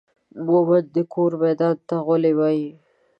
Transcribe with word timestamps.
مومند 0.45 0.87
دا 0.95 1.01
کور 1.13 1.31
ميدان 1.41 1.75
ته 1.87 1.95
غولي 2.05 2.33
وايي 2.39 2.69